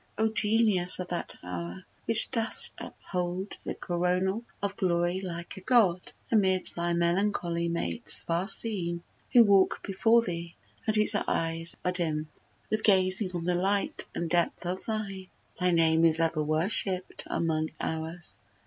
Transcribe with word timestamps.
O 0.17 0.29
Genius 0.29 0.97
of 0.97 1.09
that 1.09 1.35
hour 1.43 1.85
which 2.05 2.31
dost 2.31 2.71
uphold 2.79 3.55
Thy 3.63 3.75
coronal 3.75 4.43
of 4.59 4.75
glory 4.75 5.21
like 5.21 5.57
a 5.57 5.61
God, 5.61 6.11
Amid 6.31 6.65
thy 6.75 6.93
melancholy 6.93 7.69
mates 7.69 8.23
far 8.23 8.47
seen, 8.47 9.03
Who 9.33 9.43
walk 9.43 9.83
before 9.83 10.23
thee, 10.23 10.55
and 10.87 10.95
whose 10.95 11.13
eyes 11.13 11.77
are 11.85 11.91
dim 11.91 12.29
With 12.71 12.83
gazing 12.83 13.33
on 13.35 13.45
the 13.45 13.53
light 13.53 14.07
and 14.15 14.27
depth 14.27 14.65
of 14.65 14.83
thine 14.85 15.27
Thy 15.59 15.69
name 15.69 16.03
is 16.03 16.19
ever 16.19 16.41
worshipp'd 16.43 17.25
among 17.27 17.69
hours! 17.79 18.39